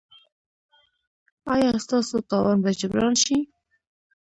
ایا 1.53 1.69
ستاسو 1.85 2.15
تاوان 2.29 2.57
به 2.63 2.71
جبران 2.79 3.13
شي؟ 3.23 3.37